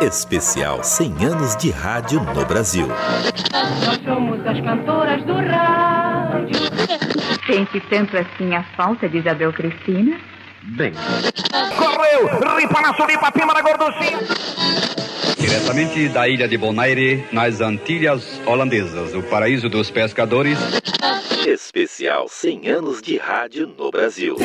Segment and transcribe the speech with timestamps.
[0.00, 2.86] Especial 100 anos de rádio no Brasil.
[2.86, 6.56] Nós somos as cantoras do rádio.
[7.46, 10.18] Sente tanto assim a falta de Isabel Cristina?
[10.76, 10.92] Bem.
[11.76, 12.56] Correu!
[12.56, 14.18] Ripa na suripa, pima na gorduchinha!
[15.38, 20.58] Diretamente da ilha de Bonaire, nas Antilhas Holandesas, o paraíso dos pescadores.
[21.46, 24.36] Especial 100 anos de rádio no Brasil.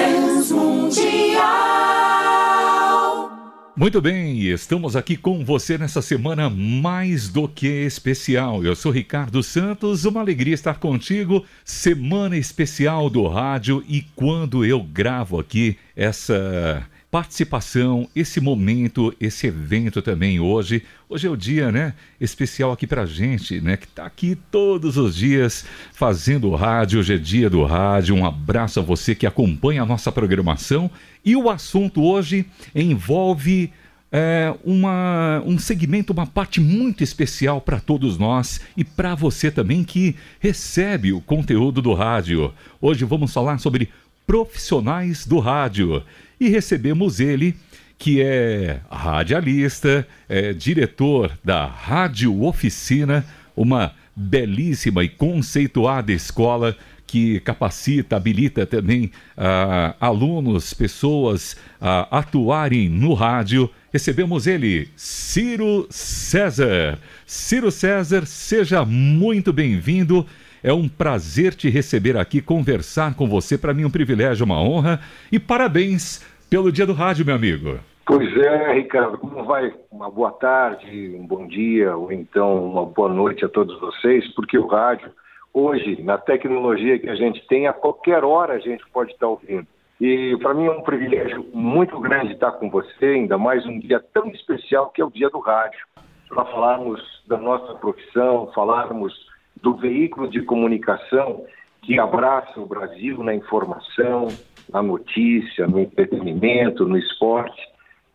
[3.75, 8.63] Muito bem, estamos aqui com você nessa semana mais do que especial.
[8.63, 11.43] Eu sou Ricardo Santos, uma alegria estar contigo.
[11.65, 20.01] Semana especial do rádio e quando eu gravo aqui essa participação, esse momento, esse evento
[20.01, 20.81] também hoje.
[21.07, 25.15] Hoje é o dia, né, especial aqui pra gente, né, que tá aqui todos os
[25.15, 25.63] dias
[25.93, 26.99] fazendo rádio.
[26.99, 28.15] Hoje é dia do rádio.
[28.15, 30.89] Um abraço a você que acompanha a nossa programação.
[31.23, 33.71] E o assunto hoje envolve
[34.11, 39.83] é, uma, um segmento, uma parte muito especial para todos nós e para você também
[39.83, 42.51] que recebe o conteúdo do rádio.
[42.81, 43.89] Hoje vamos falar sobre
[44.25, 46.01] profissionais do rádio
[46.43, 47.55] e recebemos ele,
[47.97, 56.75] que é radialista, é diretor da Rádio Oficina, uma belíssima e conceituada escola
[57.07, 63.69] que capacita, habilita também ah, alunos, pessoas a atuarem no rádio.
[63.93, 66.99] Recebemos ele, Ciro César.
[67.25, 70.25] Ciro César, seja muito bem-vindo.
[70.63, 73.57] É um prazer te receber aqui, conversar com você.
[73.57, 75.01] Para mim, é um privilégio, uma honra.
[75.29, 77.79] E parabéns pelo Dia do Rádio, meu amigo.
[78.05, 79.73] Pois é, Ricardo, como vai?
[79.89, 84.57] Uma boa tarde, um bom dia, ou então uma boa noite a todos vocês, porque
[84.57, 85.09] o rádio,
[85.53, 89.65] hoje, na tecnologia que a gente tem, a qualquer hora a gente pode estar ouvindo.
[90.01, 94.03] E para mim é um privilégio muito grande estar com você, ainda mais um dia
[94.13, 95.79] tão especial que é o Dia do Rádio,
[96.27, 99.13] para falarmos da nossa profissão, falarmos
[99.61, 101.45] do veículo de comunicação
[101.81, 104.27] que abraça o Brasil na informação,
[104.71, 107.61] na notícia, no entretenimento, no esporte.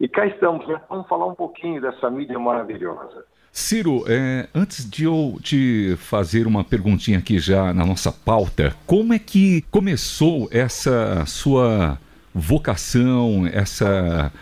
[0.00, 0.80] E cá estamos, né?
[0.88, 3.24] Vamos falar um pouquinho dessa mídia maravilhosa.
[3.50, 9.12] Ciro, é, antes de eu te fazer uma perguntinha aqui já na nossa pauta, como
[9.12, 11.98] é que começou essa sua
[12.32, 14.32] vocação, essa,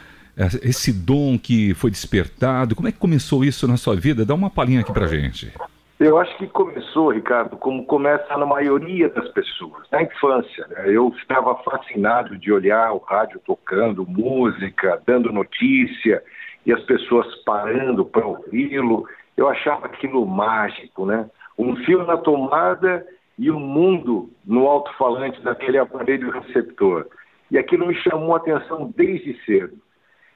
[0.62, 2.74] esse dom que foi despertado?
[2.74, 4.24] Como é que começou isso na sua vida?
[4.24, 5.50] Dá uma palhinha aqui pra gente.
[5.98, 10.66] Eu acho que começou, Ricardo, como começa na maioria das pessoas, na infância.
[10.68, 10.84] Né?
[10.88, 16.22] Eu estava fascinado de olhar o rádio tocando música, dando notícia,
[16.66, 19.08] e as pessoas parando para ouvi-lo.
[19.38, 21.30] Eu achava aquilo mágico, né?
[21.58, 23.06] Um fio na tomada
[23.38, 27.06] e o um mundo no alto-falante daquele aparelho receptor.
[27.50, 29.78] E aquilo me chamou a atenção desde cedo.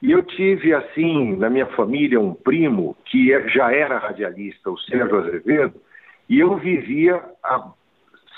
[0.01, 4.79] E eu tive, assim, na minha família, um primo que é, já era radialista, o
[4.79, 5.75] Sérgio Azevedo,
[6.27, 7.71] e eu vivia a,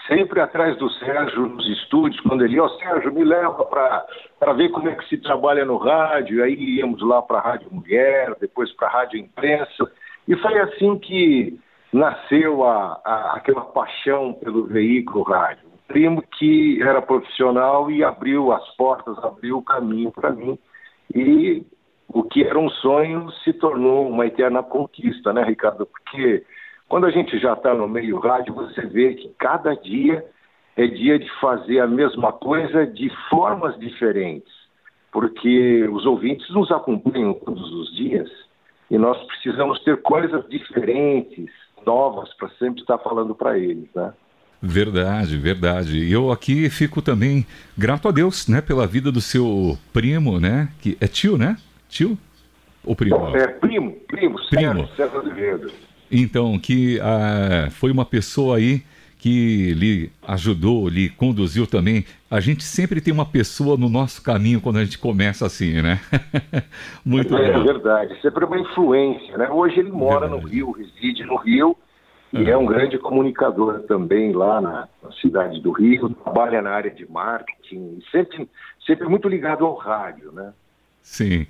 [0.08, 4.70] sempre atrás do Sérgio nos estúdios, quando ele, ó, oh, Sérgio, me leva para ver
[4.70, 6.44] como é que se trabalha no rádio.
[6.44, 9.90] Aí íamos lá para a Rádio Mulher, depois para a Rádio Imprensa.
[10.28, 11.58] E foi assim que
[11.94, 15.66] nasceu a, a, aquela paixão pelo veículo rádio.
[15.68, 20.60] Um primo que era profissional e abriu as portas, abriu o caminho para mim
[21.14, 21.66] e
[22.08, 25.86] o que era um sonho se tornou uma eterna conquista, né, Ricardo?
[25.86, 26.44] Porque
[26.88, 30.24] quando a gente já está no meio rádio, você vê que cada dia
[30.78, 34.52] é dia de fazer a mesma coisa de formas diferentes,
[35.12, 38.30] porque os ouvintes nos acompanham todos os dias
[38.90, 41.50] e nós precisamos ter coisas diferentes,
[41.86, 44.14] novas, para sempre estar falando para eles, né?
[44.66, 45.98] Verdade, verdade.
[45.98, 47.46] E eu aqui fico também
[47.78, 50.70] grato a Deus, né, pela vida do seu primo, né?
[50.80, 51.58] Que é tio, né?
[51.90, 52.18] Tio?
[52.86, 53.36] Ou primo?
[53.36, 54.88] É primo, primo, primo.
[54.96, 55.70] César Azevedo.
[56.10, 58.82] Então, que ah, foi uma pessoa aí
[59.20, 62.06] que lhe ajudou, lhe conduziu também.
[62.32, 66.00] A gente sempre tem uma pessoa no nosso caminho quando a gente começa assim, né?
[67.04, 67.60] Muito é, bom.
[67.60, 69.50] É verdade, sempre uma influência, né?
[69.50, 70.42] Hoje ele mora verdade.
[70.42, 71.78] no Rio, reside no Rio,
[72.34, 76.90] e é um grande comunicador também lá na, na, cidade do Rio, trabalha na área
[76.90, 78.50] de marketing, sempre,
[78.86, 80.52] sempre muito ligado ao rádio, né?
[81.04, 81.46] Sim.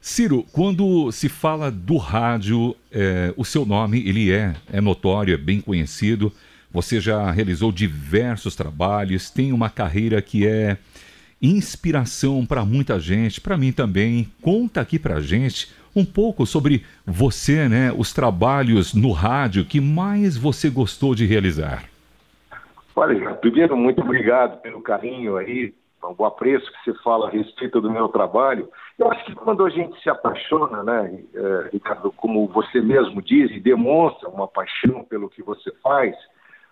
[0.00, 5.38] Ciro, quando se fala do rádio, é, o seu nome ele é, é notório, é
[5.38, 6.32] bem conhecido.
[6.72, 10.76] Você já realizou diversos trabalhos, tem uma carreira que é
[11.40, 14.28] inspiração para muita gente, para mim também.
[14.42, 20.36] Conta aqui para gente um pouco sobre você, né, os trabalhos no rádio que mais
[20.36, 21.84] você gostou de realizar.
[22.96, 25.74] Olha, primeiro, muito obrigado pelo carinho aí,
[26.18, 28.68] o apreço que você fala a respeito do meu trabalho.
[28.98, 33.50] Eu acho que quando a gente se apaixona, né, é, Ricardo, como você mesmo diz
[33.50, 36.14] e demonstra uma paixão pelo que você faz,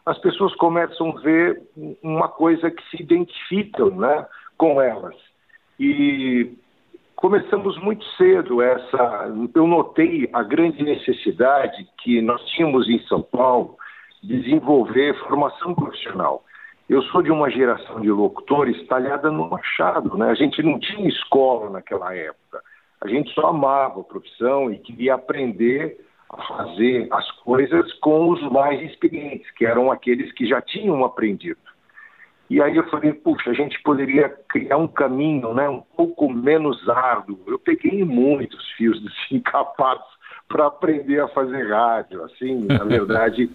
[0.04, 1.62] as pessoas começam a ver
[2.02, 4.26] uma coisa que se identificam né,
[4.56, 5.14] com elas.
[5.78, 6.52] E
[7.22, 9.32] começamos muito cedo essa.
[9.54, 13.76] Eu notei a grande necessidade que nós tínhamos em São Paulo
[14.20, 16.44] de desenvolver formação profissional.
[16.88, 20.30] Eu sou de uma geração de locutores talhada no machado, né?
[20.30, 22.60] A gente não tinha escola naquela época.
[23.00, 28.42] A gente só amava a profissão e queria aprender a fazer as coisas com os
[28.50, 31.60] mais experientes, que eram aqueles que já tinham aprendido.
[32.52, 36.86] E aí eu falei, puxa, a gente poderia criar um caminho né, um pouco menos
[36.86, 37.40] árduo.
[37.46, 40.04] Eu peguei muitos fios desencapados
[40.50, 43.50] para aprender a fazer rádio, assim, na verdade,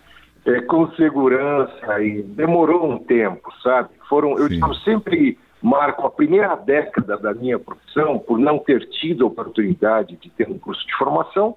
[0.48, 3.90] é, com segurança, e demorou um tempo, sabe?
[4.10, 9.26] Foram, eu, eu sempre marco a primeira década da minha profissão, por não ter tido
[9.26, 11.56] a oportunidade de ter um curso de formação,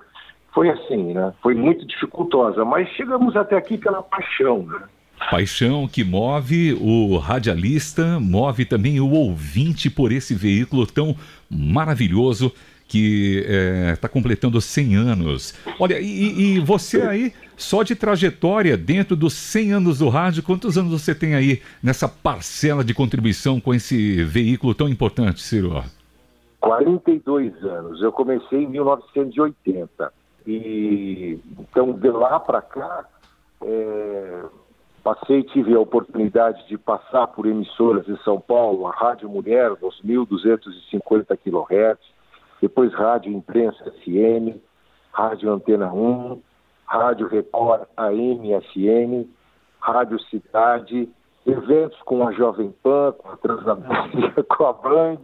[0.52, 1.32] foi assim, né?
[1.40, 4.82] Foi muito dificultosa, mas chegamos até aqui pela paixão, né?
[5.30, 11.16] Paixão que move o radialista, move também o ouvinte por esse veículo tão
[11.48, 12.52] maravilhoso
[12.88, 13.44] que
[13.92, 15.54] está é, completando 100 anos.
[15.78, 20.76] Olha, e, e, você aí, só de trajetória dentro dos 100 anos do rádio, quantos
[20.76, 25.84] anos você tem aí nessa parcela de contribuição com esse veículo tão importante, Ciro?
[26.60, 28.02] 42 anos.
[28.02, 30.12] Eu comecei em 1980.
[30.46, 33.04] E então de lá para cá,
[33.62, 34.42] é,
[35.02, 41.38] Passei, tive a oportunidade de passar por emissoras em São Paulo, a Rádio Mulher, 2.250
[41.38, 41.99] kHz,
[42.61, 44.58] depois Rádio Imprensa FM,
[45.11, 46.43] Rádio Antena 1,
[46.85, 49.26] Rádio Record AM FM,
[49.81, 51.08] Rádio Cidade,
[51.47, 55.19] eventos com a Jovem Pan, com a Transamérica, com a Band,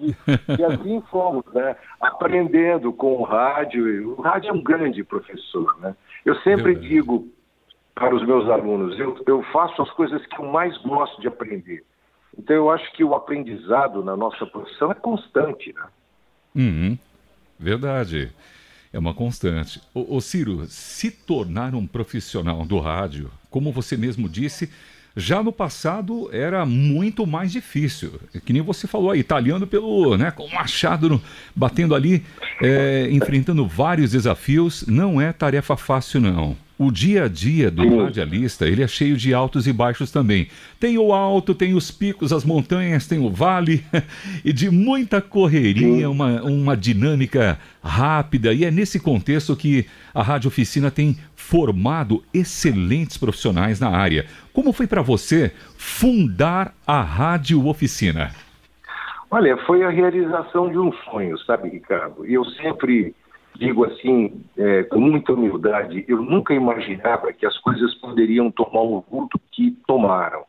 [0.59, 1.77] e assim fomos, né?
[2.01, 4.17] Aprendendo com o rádio.
[4.19, 5.95] O rádio é um grande professor, né?
[6.25, 7.29] Eu sempre digo
[7.97, 8.97] para os meus alunos.
[8.99, 11.83] Eu, eu faço as coisas que eu mais gosto de aprender.
[12.39, 15.83] Então, eu acho que o aprendizado na nossa profissão é constante, né?
[16.55, 16.99] Uhum.
[17.59, 18.31] Verdade.
[18.93, 19.81] É uma constante.
[19.95, 24.71] O, Ciro, se tornar um profissional do rádio, como você mesmo disse,
[25.17, 28.21] já no passado era muito mais difícil.
[28.45, 31.23] Que nem você falou aí, italiano pelo, né, com o machado no,
[31.55, 32.23] batendo ali,
[32.63, 36.57] é, enfrentando vários desafios, não é tarefa fácil não.
[36.79, 40.49] O dia a dia do radialista, ele é cheio de altos e baixos também.
[40.79, 43.83] Tem o alto, tem os picos, as montanhas, tem o vale,
[44.45, 48.53] e de muita correria, uma, uma dinâmica rápida.
[48.53, 54.27] E é nesse contexto que a Rádio Oficina tem formado excelentes profissionais na área.
[54.53, 58.33] Como foi para você fundar a Rádio Oficina?
[59.31, 62.27] Olha, foi a realização de um sonho, sabe, Ricardo?
[62.27, 63.15] Eu sempre
[63.59, 69.05] digo assim, é, com muita humildade, eu nunca imaginava que as coisas poderiam tomar o
[69.11, 70.45] vulto que tomaram.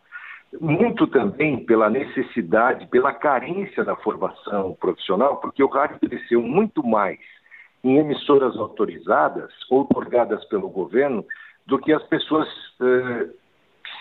[0.60, 7.20] Muito também pela necessidade, pela carência da formação profissional, porque o rádio cresceu muito mais
[7.84, 11.26] em emissoras autorizadas, otorgadas pelo governo,
[11.66, 12.48] do que as pessoas
[12.82, 13.28] eh,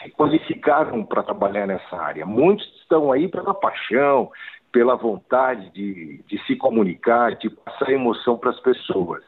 [0.03, 2.25] se qualificaram para trabalhar nessa área.
[2.25, 4.31] Muitos estão aí pela paixão,
[4.77, 9.23] pela vontade de, de se comunicar, de passar emoção para as pessoas.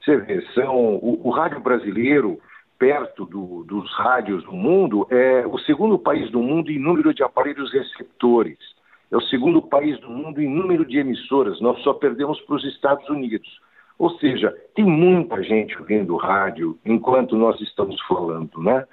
[0.00, 2.38] Você vê, são, o, o rádio brasileiro,
[2.78, 7.24] perto do, dos rádios do mundo, é o segundo país do mundo em número de
[7.24, 8.56] aparelhos receptores.
[9.10, 11.60] É o segundo país do mundo em número de emissoras.
[11.60, 13.48] Nós só perdemos para os Estados Unidos.
[13.98, 18.86] Ou seja, tem muita gente ouvindo rádio enquanto nós estamos falando, né?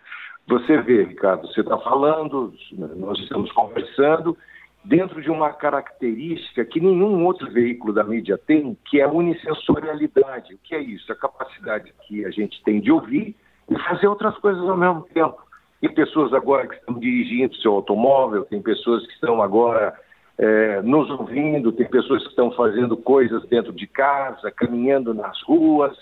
[0.47, 2.51] Você vê, Ricardo, você está falando,
[2.97, 4.35] nós estamos conversando,
[4.83, 10.53] dentro de uma característica que nenhum outro veículo da mídia tem, que é a unissensorialidade.
[10.53, 11.11] O que é isso?
[11.11, 13.35] A capacidade que a gente tem de ouvir
[13.69, 15.39] e fazer outras coisas ao mesmo tempo.
[15.79, 19.93] Tem pessoas agora que estão dirigindo seu automóvel, tem pessoas que estão agora
[20.37, 25.95] é, nos ouvindo, tem pessoas que estão fazendo coisas dentro de casa, caminhando nas ruas,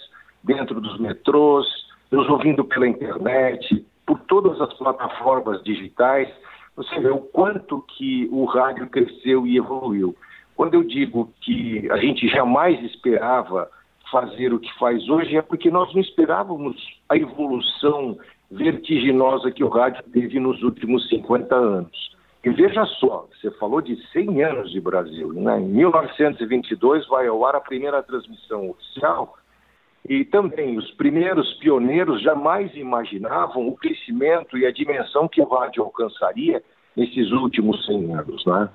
[0.44, 1.66] dentro dos metrôs,
[2.12, 6.28] nos ouvindo pela internet, por todas as plataformas digitais.
[6.80, 10.16] Você vê o quanto que o rádio cresceu e evoluiu.
[10.56, 13.70] Quando eu digo que a gente jamais esperava
[14.10, 16.78] fazer o que faz hoje, é porque nós não esperávamos
[17.10, 18.18] a evolução
[18.50, 22.16] vertiginosa que o rádio teve nos últimos 50 anos.
[22.46, 25.34] E veja só, você falou de 100 anos de Brasil.
[25.34, 25.60] Né?
[25.60, 29.36] Em 1922 vai ao ar a primeira transmissão oficial
[30.08, 35.84] e também os primeiros pioneiros jamais imaginavam o crescimento e a dimensão que o rádio
[35.84, 36.64] alcançaria
[36.96, 38.70] nesses últimos 100 anos, né?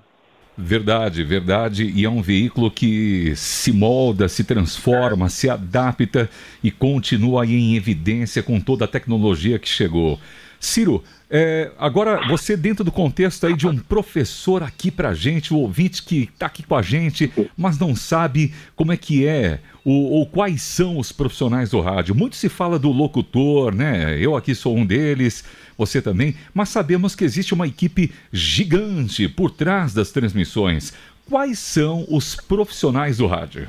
[0.56, 1.92] Verdade, verdade.
[1.94, 6.30] E é um veículo que se molda, se transforma, se adapta
[6.62, 10.18] e continua aí em evidência com toda a tecnologia que chegou.
[10.64, 15.58] Ciro, é, agora você dentro do contexto aí de um professor aqui pra gente, o
[15.58, 20.12] ouvinte que está aqui com a gente, mas não sabe como é que é ou,
[20.12, 22.14] ou, quais são os profissionais do rádio.
[22.14, 24.18] Muito se fala do locutor, né?
[24.18, 25.44] Eu aqui sou um deles,
[25.76, 30.94] você também, mas sabemos que existe uma equipe gigante por trás das transmissões.
[31.28, 33.68] Quais são os profissionais do rádio?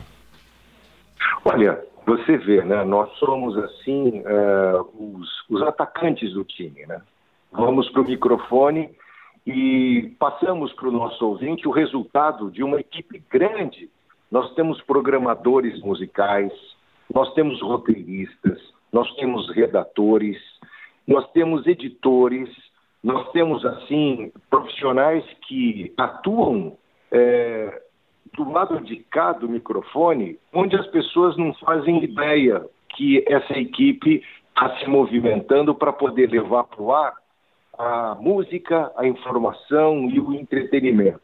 [1.44, 2.84] Olha, você vê, né?
[2.84, 7.02] Nós somos assim uh, os, os atacantes do time, né?
[7.52, 8.90] Vamos para o microfone
[9.46, 13.90] e passamos para o nosso ouvinte o resultado de uma equipe grande.
[14.30, 16.52] Nós temos programadores musicais,
[17.14, 18.60] nós temos roteiristas,
[18.92, 20.38] nós temos redatores,
[21.08, 22.50] nós temos editores,
[23.04, 26.76] nós temos, assim, profissionais que atuam
[27.12, 27.82] é,
[28.36, 34.24] do lado de cá do microfone, onde as pessoas não fazem ideia que essa equipe
[34.50, 37.14] está se movimentando para poder levar para o ar
[37.78, 41.22] a música, a informação e o entretenimento.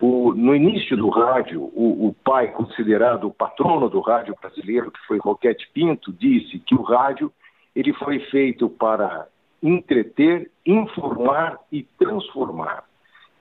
[0.00, 4.98] O, no início do rádio, o, o, pai, considerado o patrono do rádio brasileiro, que
[5.06, 7.32] foi Roquete Pinto, disse que o rádio
[7.74, 9.26] ele foi feito para
[9.62, 12.84] entreter, informar e transformar.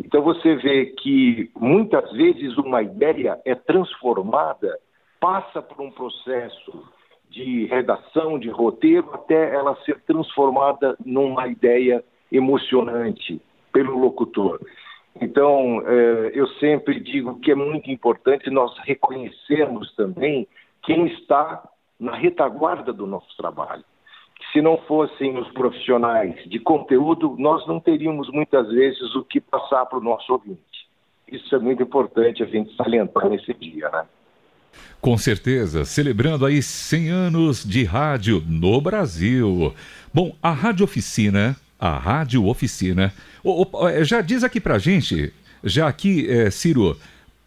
[0.03, 4.77] Então você vê que muitas vezes uma ideia é transformada,
[5.19, 6.83] passa por um processo
[7.29, 14.59] de redação, de roteiro, até ela ser transformada numa ideia emocionante pelo locutor.
[15.21, 20.47] Então, eh, eu sempre digo que é muito importante nós reconhecermos também
[20.83, 21.67] quem está
[21.99, 23.83] na retaguarda do nosso trabalho.
[24.55, 29.85] Se não fossem os profissionais de conteúdo, nós não teríamos muitas vezes o que passar
[29.85, 30.61] para o nosso ouvinte.
[31.29, 34.05] Isso é muito importante a gente salientar nesse dia, né?
[35.01, 39.73] Com certeza, celebrando aí 100 anos de rádio no Brasil.
[40.13, 43.13] Bom, a Rádio Oficina a Rádio Oficina.
[43.91, 45.33] É, já diz aqui pra gente,
[45.63, 46.97] já aqui, é, Ciro,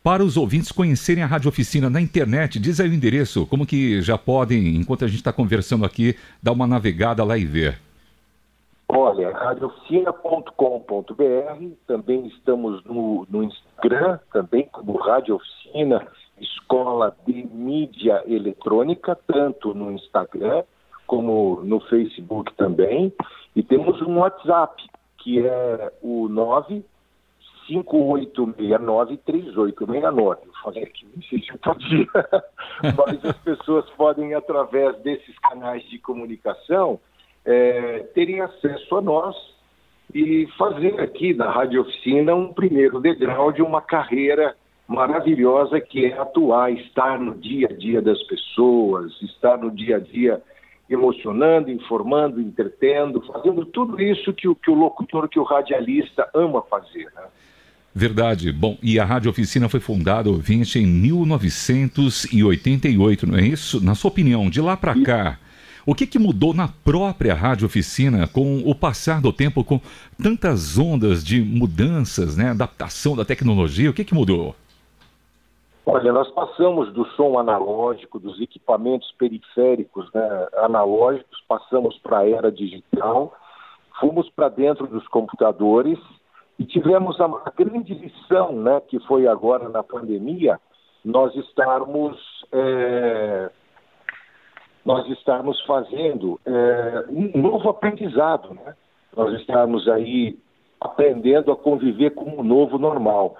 [0.08, 4.00] para os ouvintes conhecerem a Rádio Oficina na internet, diz aí o endereço, como que
[4.00, 7.78] já podem, enquanto a gente está conversando aqui, dar uma navegada lá e ver.
[8.88, 16.08] Olha, radiooficina.com.br, também estamos no, no Instagram, também como Rádio Oficina
[16.40, 20.62] Escola de Mídia Eletrônica, tanto no Instagram
[21.06, 23.12] como no Facebook também.
[23.54, 24.82] E temos um WhatsApp,
[25.18, 26.82] que é o 9
[27.68, 30.38] 5869-3869.
[30.62, 32.06] Falei aqui, insiste todo dia.
[32.82, 37.00] Mas as pessoas podem, através desses canais de comunicação,
[37.44, 39.36] é, terem acesso a nós
[40.14, 44.56] e fazer aqui na Rádio Oficina um primeiro degrau de uma carreira
[44.86, 50.00] maravilhosa que é atuar, estar no dia a dia das pessoas, estar no dia a
[50.00, 50.42] dia
[50.88, 56.62] emocionando, informando, entretendo, fazendo tudo isso que o, que o locutor, que o radialista ama
[56.62, 57.12] fazer.
[57.14, 57.24] Né?
[57.94, 58.52] Verdade.
[58.52, 63.84] Bom, e a Rádio Oficina foi fundada, ouvinte, em 1988, não é isso?
[63.84, 65.38] Na sua opinião, de lá para cá,
[65.86, 69.80] o que, que mudou na própria Rádio Oficina com o passar do tempo, com
[70.22, 73.88] tantas ondas de mudanças, né, adaptação da tecnologia?
[73.88, 74.54] O que, que mudou?
[75.86, 82.52] Olha, nós passamos do som analógico, dos equipamentos periféricos né, analógicos, passamos para a era
[82.52, 83.34] digital,
[83.98, 85.98] fomos para dentro dos computadores
[86.58, 90.58] e tivemos a, grande lição, né, que foi agora na pandemia,
[91.04, 92.18] nós estarmos,
[92.50, 93.50] é,
[94.84, 98.74] nós estarmos fazendo é, um novo aprendizado, né?
[99.16, 100.36] nós estarmos aí
[100.80, 103.36] aprendendo a conviver com o novo normal.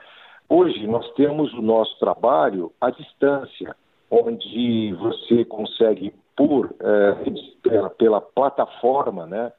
[0.49, 3.75] Hoje nós temos o nosso trabalho à distância,
[4.11, 7.31] onde você consegue, por é,
[7.63, 9.53] pela, pela, plataforma né,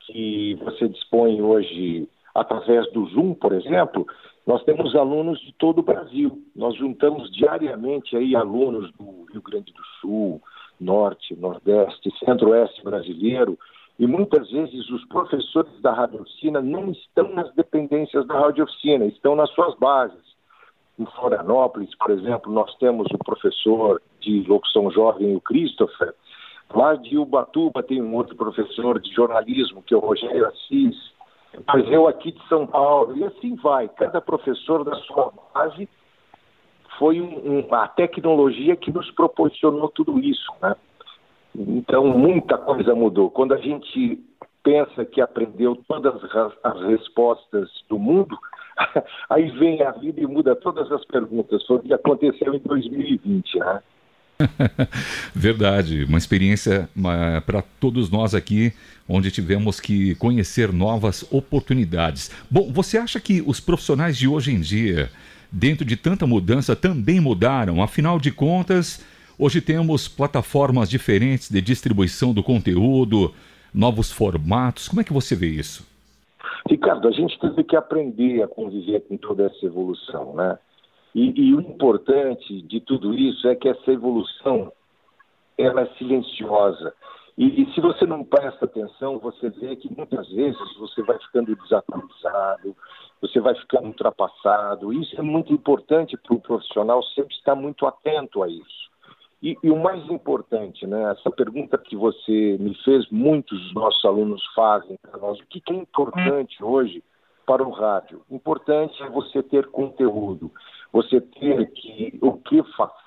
[0.00, 4.06] que você dispõe hoje através do Zoom, por exemplo,
[4.46, 6.42] nós temos alunos de todo o Brasil.
[6.56, 10.42] Nós juntamos diariamente aí alunos do Rio Grande do Sul,
[10.80, 13.58] Norte, Nordeste, Centro-Oeste brasileiro,
[13.98, 19.04] e muitas vezes os professores da Rádio Oficina não estão nas dependências da Rádio Oficina,
[19.04, 20.30] estão nas suas bases.
[20.98, 26.14] Em Florianópolis, por exemplo, nós temos o professor de locução jovem, o Christopher.
[26.74, 30.96] Lá de Ubatuba tem um outro professor de jornalismo, que é o Rogério Assis.
[31.66, 33.88] Mas eu aqui de São Paulo, e assim vai.
[33.88, 35.88] Cada professor da sua base
[36.98, 40.76] foi um, um, a tecnologia que nos proporcionou tudo isso, né?
[41.54, 43.30] Então, muita coisa mudou.
[43.30, 44.22] Quando a gente
[44.62, 46.14] pensa que aprendeu todas
[46.62, 48.38] as respostas do mundo,
[49.28, 51.64] Aí vem a vida e muda todas as perguntas.
[51.66, 53.82] Foi o que aconteceu em 2020, né?
[55.34, 56.88] Verdade, uma experiência
[57.46, 58.72] para todos nós aqui,
[59.08, 62.30] onde tivemos que conhecer novas oportunidades.
[62.50, 65.10] Bom, você acha que os profissionais de hoje em dia,
[65.50, 67.82] dentro de tanta mudança, também mudaram?
[67.82, 69.04] Afinal de contas,
[69.38, 73.34] hoje temos plataformas diferentes de distribuição do conteúdo,
[73.74, 74.88] novos formatos.
[74.88, 75.88] Como é que você vê isso?
[76.68, 80.58] Ricardo, a gente teve que aprender a conviver com toda essa evolução, né?
[81.14, 84.72] E, e, o importante de tudo isso é que essa evolução
[85.58, 86.94] ela é silenciosa.
[87.36, 91.54] E, e, se você não presta atenção, você vê que muitas vezes você vai ficando
[91.56, 92.76] desatualizado,
[93.20, 94.92] você vai ficando ultrapassado.
[94.92, 98.90] Isso é muito importante para o profissional sempre estar muito atento a isso.
[99.42, 104.04] E, e, o mais importante, né, essa pergunta que você me fez, muitos dos nossos
[104.04, 107.02] alunos fazem para nós, o que, que é importante hoje
[107.50, 108.22] para o rádio?
[108.30, 110.52] Importante é você ter conteúdo
[110.92, 112.62] você ter que o que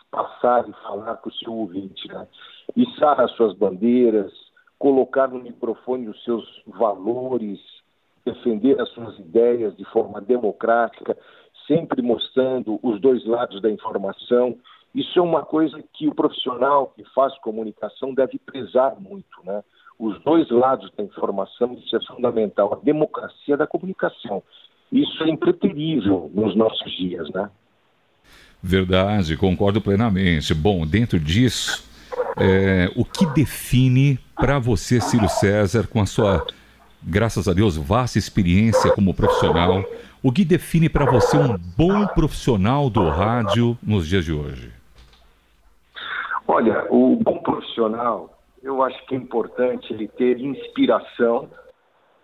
[0.10, 2.28] passar e falar com o seu ouvinte, né?
[2.76, 4.32] Içar as suas bandeiras,
[4.80, 7.60] colocar no microfone os seus valores,
[8.26, 11.18] defender as suas ideias de forma democrática,
[11.68, 14.58] sempre mostrando os dois lados da informação.
[14.94, 19.64] Isso é uma coisa que o profissional que faz comunicação deve prezar muito, né?
[20.04, 22.74] Os dois lados da informação, isso é fundamental.
[22.74, 24.44] A democracia da comunicação.
[24.92, 27.50] Isso é impreterível nos nossos dias, né?
[28.62, 30.54] Verdade, concordo plenamente.
[30.54, 31.90] Bom, dentro disso,
[32.38, 36.46] é, o que define para você, Ciro César, com a sua,
[37.02, 39.86] graças a Deus, vasta experiência como profissional,
[40.22, 44.70] o que define para você um bom profissional do rádio nos dias de hoje?
[46.46, 48.33] Olha, o bom profissional,
[48.64, 51.50] eu acho que é importante ele ter inspiração,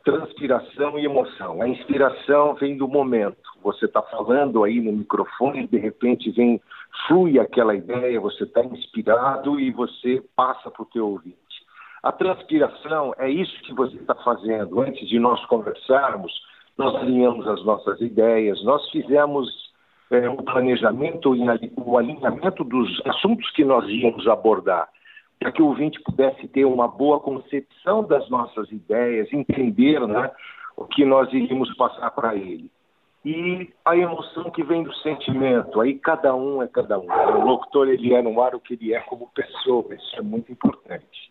[0.03, 1.61] transpiração e emoção.
[1.61, 6.61] A inspiração vem do momento você está falando aí no microfone, de repente vem,
[7.07, 11.37] flui aquela ideia, você está inspirado e você passa para o teu ouvinte.
[12.01, 14.79] A transpiração é isso que você está fazendo.
[14.79, 16.31] Antes de nós conversarmos,
[16.77, 19.49] nós alinhamos as nossas ideias, nós fizemos
[20.09, 21.41] é, o planejamento e
[21.75, 24.87] o alinhamento dos assuntos que nós íamos abordar,
[25.39, 30.29] para que o ouvinte pudesse ter uma boa concepção das nossas ideias, entender né,
[30.75, 32.69] o que nós iríamos passar para ele
[33.25, 35.81] e a emoção que vem do sentimento.
[35.81, 37.07] Aí cada um é cada um.
[37.07, 39.93] O locutor ele é no ar o que ele é como pessoa.
[39.93, 41.29] Isso é muito importante.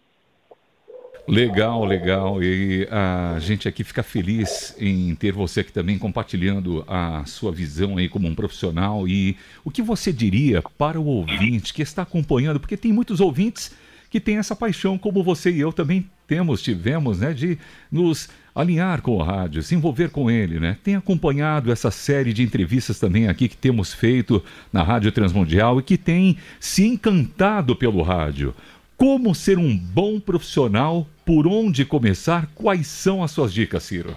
[1.27, 2.43] Legal, legal.
[2.43, 7.97] E a gente aqui fica feliz em ter você aqui também compartilhando a sua visão
[7.97, 9.07] aí como um profissional.
[9.07, 12.61] E o que você diria para o ouvinte que está acompanhando?
[12.61, 13.77] Porque tem muitos ouvintes
[14.11, 17.59] que têm essa paixão, como você e eu também temos, tivemos, né, de
[17.91, 20.77] nos alinhar com o rádio, se envolver com ele, né?
[20.83, 24.43] Tem acompanhado essa série de entrevistas também aqui que temos feito
[24.73, 28.53] na Rádio Transmundial e que tem se encantado pelo rádio.
[28.97, 31.07] Como ser um bom profissional?
[31.25, 32.49] Por onde começar?
[32.53, 34.17] Quais são as suas dicas, Ciro?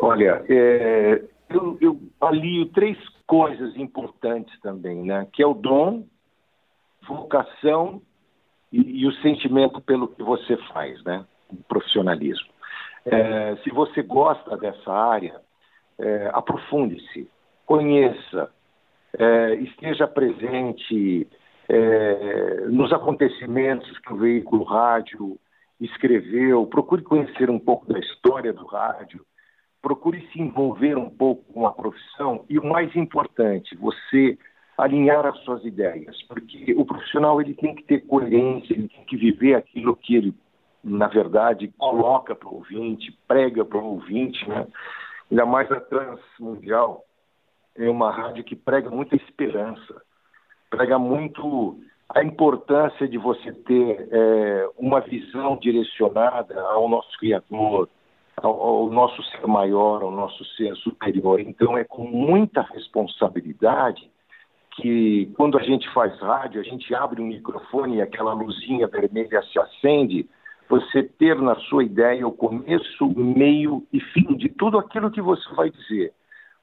[0.00, 5.26] Olha, é, eu, eu alio três coisas importantes também, né?
[5.32, 6.06] Que é o dom,
[7.06, 8.00] vocação
[8.72, 11.24] e, e o sentimento pelo que você faz, né?
[11.50, 12.48] O profissionalismo.
[13.04, 15.40] É, se você gosta dessa área,
[15.98, 17.28] é, aprofunde-se,
[17.66, 18.50] conheça,
[19.18, 21.26] é, esteja presente
[21.68, 25.38] é, nos acontecimentos que o veículo rádio
[25.80, 29.24] escreveu, procure conhecer um pouco da história do rádio,
[29.80, 34.38] procure se envolver um pouco com a profissão e o mais importante, você
[34.82, 39.16] alinhar as suas ideias, porque o profissional ele tem que ter coerência, ele tem que
[39.16, 40.34] viver aquilo que ele
[40.82, 44.66] na verdade, coloca para o ouvinte, prega para o ouvinte, né?
[45.30, 47.04] ainda mais a Transmundial,
[47.76, 50.02] é uma rádio que prega muita esperança,
[50.70, 57.88] prega muito a importância de você ter é, uma visão direcionada ao nosso Criador,
[58.36, 61.40] ao, ao, nosso ser maior, ao nosso ser superior.
[61.40, 64.10] Então, é com muita responsabilidade
[64.80, 69.42] que, quando a gente faz rádio, a gente abre o microfone e aquela luzinha vermelha
[69.52, 70.28] se acende
[70.68, 75.48] você ter na sua ideia o começo, meio e fim de tudo aquilo que você
[75.54, 76.12] vai dizer.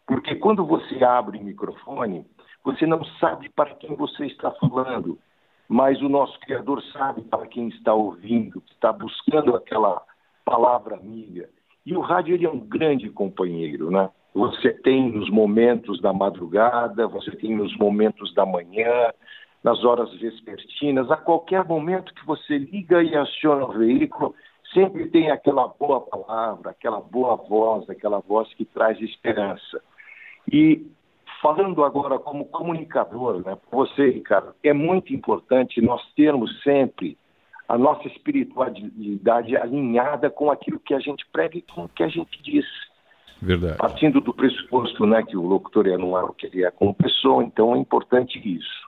[0.05, 2.25] Porque quando você abre o microfone,
[2.63, 5.19] você não sabe para quem você está falando,
[5.67, 10.01] mas o nosso Criador sabe para quem está ouvindo, que está buscando aquela
[10.45, 11.49] palavra amiga.
[11.85, 14.09] E o rádio ele é um grande companheiro, né?
[14.33, 19.11] Você tem nos momentos da madrugada, você tem nos momentos da manhã,
[19.63, 24.35] nas horas vespertinas, a qualquer momento que você liga e aciona o veículo,
[24.73, 29.81] sempre tem aquela boa palavra, aquela boa voz, aquela voz que traz esperança.
[30.51, 30.85] E
[31.41, 37.17] falando agora como comunicador, né, você, Ricardo, é muito importante nós termos sempre
[37.67, 42.07] a nossa espiritualidade alinhada com aquilo que a gente prega e com o que a
[42.07, 42.65] gente diz.
[43.41, 43.77] Verdade.
[43.77, 46.93] Partindo do pressuposto né, que o locutor é não é o que ele é como
[46.93, 48.87] pessoa, então é importante isso.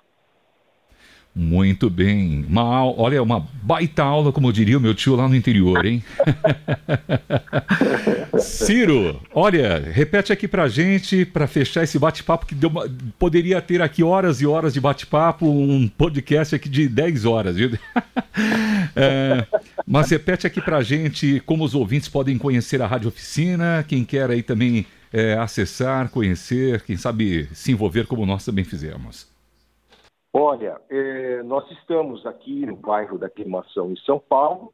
[1.36, 2.46] Muito bem.
[2.50, 6.04] Uma, olha, uma baita aula, como diria o meu tio lá no interior, hein?
[8.40, 12.72] Ciro, olha, repete aqui pra gente, para fechar esse bate-papo, que deu
[13.18, 17.72] poderia ter aqui horas e horas de bate-papo, um podcast aqui de 10 horas, viu?
[18.96, 19.46] é,
[19.86, 24.30] mas repete aqui pra gente como os ouvintes podem conhecer a Rádio Oficina, quem quer
[24.30, 29.29] aí também é, acessar, conhecer, quem sabe se envolver como nós também fizemos.
[30.34, 34.74] Olha, é, nós estamos aqui no bairro da Queimação, em São Paulo.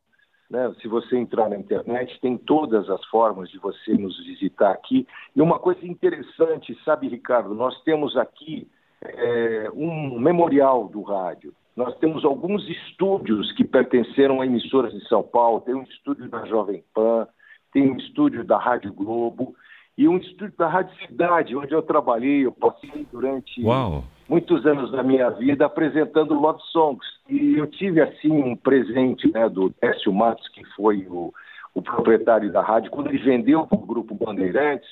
[0.49, 0.73] Né?
[0.81, 5.07] Se você entrar na internet, tem todas as formas de você nos visitar aqui.
[5.35, 8.67] E uma coisa interessante, sabe, Ricardo, nós temos aqui
[9.01, 11.53] é, um memorial do rádio.
[11.75, 15.61] Nós temos alguns estúdios que pertenceram a emissoras de São Paulo.
[15.61, 17.27] Tem um estúdio da Jovem Pan,
[17.71, 19.55] tem um estúdio da Rádio Globo
[19.97, 22.45] e um estúdio da Rádio Cidade, onde eu trabalhei.
[22.45, 27.05] Eu passei durante Uau muitos anos da minha vida apresentando love songs.
[27.29, 31.33] E eu tive, assim, um presente né, do Décio Matos, que foi o,
[31.73, 34.87] o proprietário da rádio, quando ele vendeu para o Grupo Bandeirantes,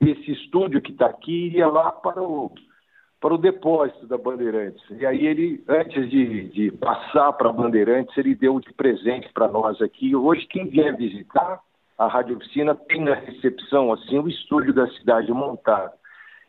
[0.00, 2.52] esse estúdio que está aqui ia lá para o,
[3.20, 4.82] para o depósito da Bandeirantes.
[4.90, 9.48] E aí ele, antes de, de passar para a Bandeirantes, ele deu de presente para
[9.48, 10.14] nós aqui.
[10.14, 11.60] Hoje, quem vier visitar
[11.98, 15.92] a Rádio Oficina tem na recepção, assim, o estúdio da cidade montado.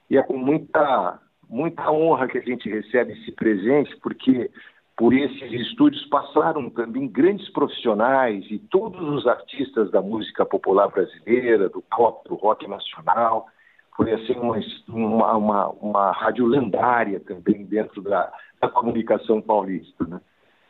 [0.09, 4.51] E é com muita muita honra que a gente recebe esse presente, porque
[4.95, 11.67] por esses estúdios passaram também grandes profissionais e todos os artistas da música popular brasileira,
[11.67, 13.47] do pop, do rock nacional.
[13.95, 14.57] Foi assim uma,
[14.88, 18.31] uma, uma, uma rádio lendária também dentro da,
[18.62, 20.05] da comunicação paulista.
[20.05, 20.21] Né?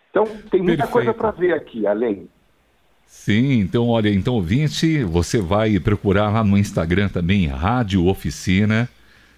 [0.09, 0.91] Então tem muita Perfeito.
[0.91, 2.29] coisa para ver aqui, além.
[3.09, 8.87] Sim, então olha, então ouvinte, você vai procurar lá no Instagram também, Rádio Oficina,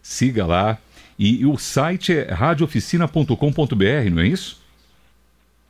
[0.02, 0.78] siga lá,
[1.18, 4.62] e, e o site é radiooficina.com.br, não é isso?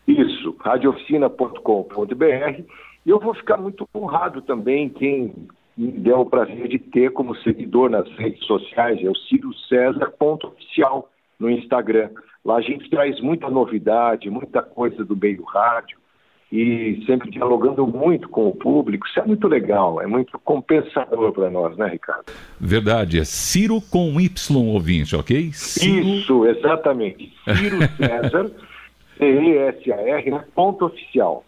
[0.07, 2.63] Isso, radiooficina.com.br.
[3.05, 5.31] E eu vou ficar muito honrado também quem
[5.77, 10.11] me der o prazer de ter como seguidor nas redes sociais, é o Ciro César
[10.19, 11.07] oficial
[11.39, 12.09] no Instagram.
[12.43, 16.00] Lá a gente traz muita novidade, muita coisa do meio rádio,
[16.51, 19.07] e sempre dialogando muito com o público.
[19.07, 22.25] Isso é muito legal, é muito compensador para nós, né, Ricardo?
[22.59, 25.51] Verdade, é Ciro com Y ouvinte, ok?
[25.53, 26.07] Ciro...
[26.07, 27.33] Isso, exatamente.
[27.55, 28.51] Ciro César,
[29.17, 30.43] C-E-S-A-R, né?
[30.53, 31.45] ponto oficial.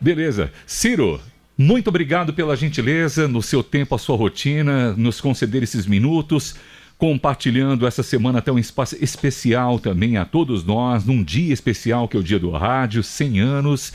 [0.00, 0.50] Beleza.
[0.66, 1.20] Ciro,
[1.58, 6.58] muito obrigado pela gentileza, no seu tempo, a sua rotina, nos conceder esses minutos
[6.98, 12.16] compartilhando essa semana até um espaço especial também a todos nós, num dia especial que
[12.16, 13.92] é o Dia do Rádio, 100 anos.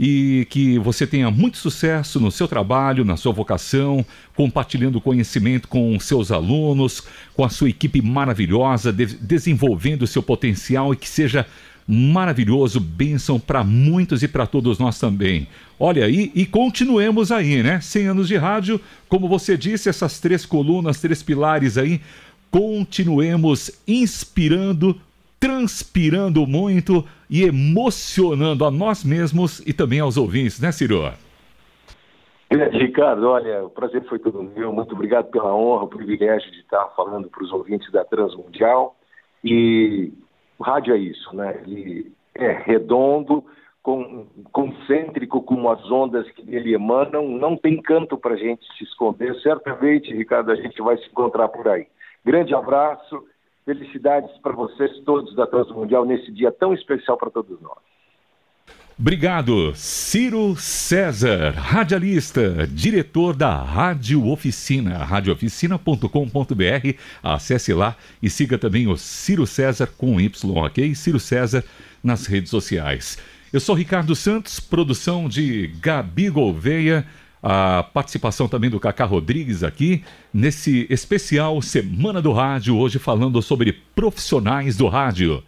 [0.00, 5.98] E que você tenha muito sucesso no seu trabalho, na sua vocação, compartilhando conhecimento com
[6.00, 7.02] seus alunos,
[7.34, 11.46] com a sua equipe maravilhosa, de desenvolvendo o seu potencial e que seja
[11.86, 15.46] maravilhoso, bênção para muitos e para todos nós também.
[15.78, 17.80] Olha aí, e continuemos aí, né?
[17.80, 22.00] 100 anos de rádio, como você disse, essas três colunas, três pilares aí,
[22.52, 24.94] continuemos inspirando,
[25.40, 31.10] transpirando muito e emocionando a nós mesmos e também aos ouvintes, né, Ciro?
[32.72, 34.70] Ricardo, olha, o prazer foi todo meu.
[34.70, 38.94] Muito obrigado pela honra, o privilégio de estar falando para os ouvintes da Transmundial.
[39.42, 40.12] E
[40.58, 41.58] o rádio é isso, né?
[41.66, 43.42] Ele é redondo,
[43.82, 47.26] com, concêntrico, como as ondas que dele emanam.
[47.26, 49.34] Não tem canto para a gente se esconder.
[49.40, 51.86] Certamente, Ricardo, a gente vai se encontrar por aí.
[52.24, 53.24] Grande abraço,
[53.64, 57.78] felicidades para vocês todos da Transmundial nesse dia tão especial para todos nós.
[58.98, 66.98] Obrigado, Ciro César, radialista, diretor da Rádio Oficina, radiooficina.com.br.
[67.22, 70.94] Acesse lá e siga também o Ciro César com Y, ok?
[70.94, 71.64] Ciro César
[72.04, 73.18] nas redes sociais.
[73.52, 77.04] Eu sou Ricardo Santos, produção de Gabi Gouveia
[77.42, 83.72] a participação também do Cacá Rodrigues aqui nesse especial Semana do Rádio, hoje falando sobre
[83.94, 85.42] profissionais do rádio.